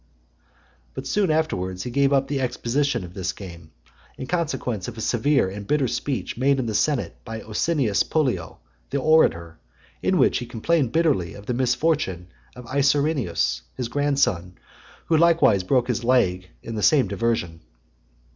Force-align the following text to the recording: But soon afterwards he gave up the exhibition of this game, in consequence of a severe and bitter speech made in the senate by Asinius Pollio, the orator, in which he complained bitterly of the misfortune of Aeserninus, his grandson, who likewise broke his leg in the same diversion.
But 0.95 1.05
soon 1.05 1.29
afterwards 1.29 1.83
he 1.83 1.91
gave 1.91 2.11
up 2.11 2.27
the 2.27 2.41
exhibition 2.41 3.03
of 3.03 3.13
this 3.13 3.33
game, 3.33 3.71
in 4.17 4.25
consequence 4.25 4.87
of 4.87 4.97
a 4.97 4.99
severe 4.99 5.47
and 5.47 5.67
bitter 5.67 5.87
speech 5.87 6.37
made 6.37 6.57
in 6.57 6.65
the 6.65 6.73
senate 6.73 7.17
by 7.23 7.41
Asinius 7.41 8.01
Pollio, 8.01 8.57
the 8.89 8.97
orator, 8.99 9.59
in 10.01 10.17
which 10.17 10.39
he 10.39 10.47
complained 10.47 10.91
bitterly 10.91 11.35
of 11.35 11.45
the 11.45 11.53
misfortune 11.53 12.29
of 12.55 12.65
Aeserninus, 12.65 13.61
his 13.77 13.89
grandson, 13.89 14.55
who 15.05 15.15
likewise 15.17 15.61
broke 15.61 15.87
his 15.87 16.03
leg 16.03 16.49
in 16.63 16.73
the 16.73 16.81
same 16.81 17.07
diversion. 17.07 17.61